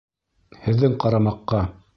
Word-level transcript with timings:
Һеҙҙең 0.63 0.97
ҡарамаҡҡа 1.05 1.65